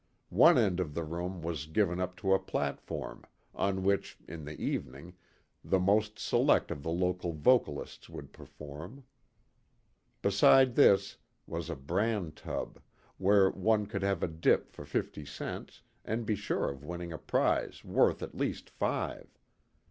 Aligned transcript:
One 0.29 0.57
end 0.57 0.79
of 0.79 0.95
the 0.95 1.03
room 1.03 1.43
was 1.43 1.67
given 1.67 1.99
up 1.99 2.15
to 2.17 2.33
a 2.33 2.39
platform, 2.39 3.23
on 3.53 3.83
which, 3.83 4.17
in 4.27 4.45
the 4.45 4.59
evening, 4.59 5.13
the 5.63 5.77
most 5.77 6.17
select 6.17 6.71
of 6.71 6.81
the 6.81 6.89
local 6.89 7.33
vocalists 7.33 8.09
would 8.09 8.33
perform. 8.33 9.03
Beside 10.23 10.73
this 10.73 11.17
was 11.45 11.69
a 11.69 11.75
bran 11.75 12.31
tub, 12.31 12.79
where 13.19 13.51
one 13.51 13.85
could 13.85 14.01
have 14.01 14.23
a 14.23 14.27
dip 14.27 14.71
for 14.71 14.85
fifty 14.85 15.23
cents 15.23 15.83
and 16.03 16.25
be 16.25 16.33
sure 16.33 16.67
of 16.71 16.83
winning 16.83 17.13
a 17.13 17.19
prize 17.19 17.85
worth 17.85 18.23
at 18.23 18.33
least 18.33 18.71
five. 18.71 19.37